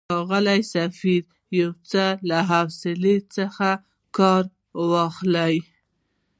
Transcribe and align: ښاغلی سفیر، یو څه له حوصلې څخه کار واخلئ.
ښاغلی 0.09 0.61
سفیر، 0.73 1.23
یو 1.59 1.71
څه 1.89 2.03
له 2.29 2.39
حوصلې 2.49 3.15
څخه 3.35 3.69
کار 4.17 4.43
واخلئ. 4.91 5.55